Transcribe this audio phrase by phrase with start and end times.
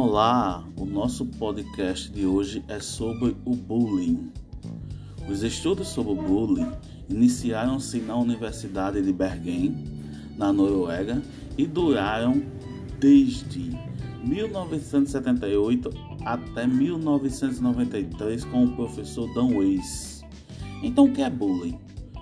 [0.00, 4.30] Olá, o nosso podcast de hoje é sobre o bullying.
[5.28, 6.70] Os estudos sobre o bullying
[7.10, 9.74] iniciaram-se na Universidade de Bergen,
[10.36, 11.20] na Noruega,
[11.58, 12.40] e duraram
[13.00, 13.76] desde
[14.22, 15.90] 1978
[16.24, 20.24] até 1993 com o professor Dan Weiss.
[20.80, 21.76] Então, o que é bullying?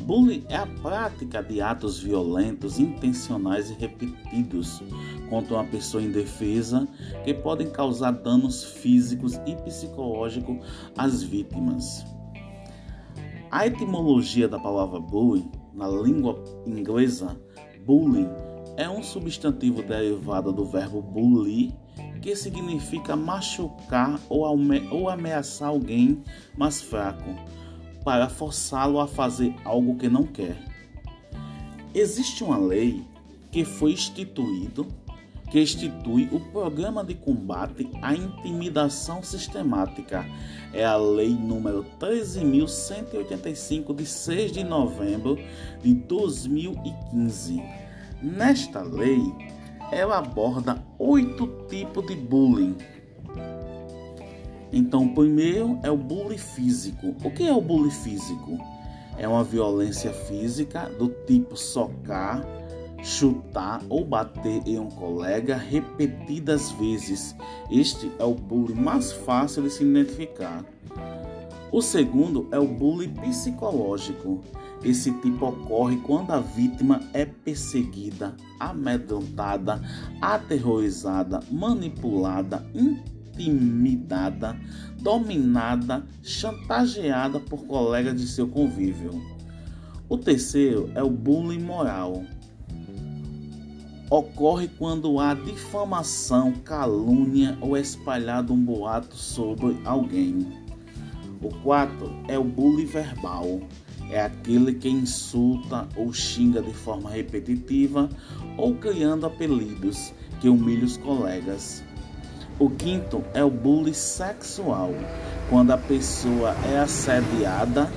[0.00, 4.82] Bullying é a prática de atos violentos, intencionais e repetidos
[5.28, 6.88] contra uma pessoa indefesa
[7.24, 10.58] que podem causar danos físicos e psicológicos
[10.96, 12.04] às vítimas.
[13.50, 17.40] A etimologia da palavra bullying na língua inglesa,
[17.84, 18.28] bullying
[18.76, 21.74] é um substantivo derivado do verbo bully,
[22.22, 26.22] que significa machucar ou, ameaçar alguém
[26.56, 27.34] mais fraco
[28.08, 30.56] para forçá-lo a fazer algo que não quer.
[31.94, 33.04] Existe uma lei
[33.52, 34.86] que foi instituído
[35.50, 40.24] que institui o Programa de Combate à Intimidação Sistemática.
[40.72, 45.38] É a Lei número 13.185, de 6 de novembro
[45.82, 47.62] de 2015.
[48.22, 49.20] Nesta lei,
[49.92, 52.74] ela aborda oito tipos de bullying
[54.72, 57.14] então, o primeiro é o bullying físico.
[57.24, 58.58] O que é o bullying físico?
[59.16, 62.44] É uma violência física do tipo socar,
[63.02, 67.34] chutar ou bater em um colega repetidas vezes.
[67.70, 70.64] Este é o bullying mais fácil de se identificar.
[71.72, 74.40] O segundo é o bullying psicológico.
[74.84, 79.82] Esse tipo ocorre quando a vítima é perseguida, amedrontada,
[80.20, 82.64] aterrorizada, manipulada,
[83.42, 84.58] intimidada,
[85.00, 89.22] dominada, chantageada por colegas de seu convívio.
[90.08, 92.24] O terceiro é o bullying moral.
[94.10, 100.46] Ocorre quando há difamação, calúnia ou espalhado um boato sobre alguém.
[101.42, 103.60] O quarto é o bullying verbal.
[104.10, 108.08] É aquele que insulta ou xinga de forma repetitiva
[108.56, 111.84] ou criando apelidos que humilha os colegas.
[112.60, 114.90] O quinto é o bullying sexual,
[115.48, 117.88] quando a pessoa é assediada,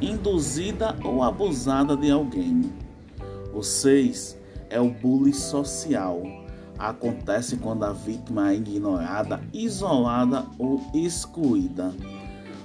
[0.00, 2.72] induzida ou abusada de alguém.
[3.52, 4.34] O seis
[4.70, 6.22] é o bullying social.
[6.78, 11.94] Acontece quando a vítima é ignorada, isolada ou excluída.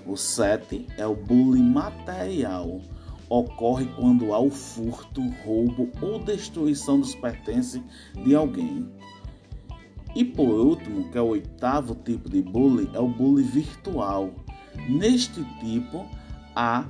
[0.06, 2.80] O sete é o bullying material.
[3.28, 7.82] Ocorre quando há o furto, roubo ou destruição dos pertences
[8.24, 8.90] de alguém.
[10.16, 14.30] E por último, que é o oitavo tipo de bullying, é o bullying virtual.
[14.90, 16.06] Neste tipo,
[16.56, 16.86] há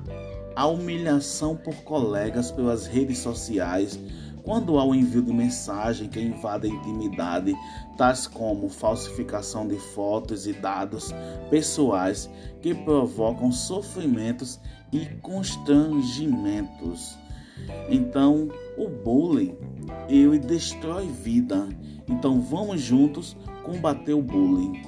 [0.56, 3.98] a humilhação por colegas pelas redes sociais,
[4.42, 7.54] quando há o envio de mensagem que invade a intimidade,
[7.96, 11.14] tais como falsificação de fotos e dados
[11.48, 12.28] pessoais
[12.60, 14.58] que provocam sofrimentos
[14.92, 17.16] e constrangimentos.
[17.88, 19.56] Então, o bullying,
[20.08, 21.68] ele destrói vida.
[22.08, 24.82] Então, vamos juntos combater o bullying.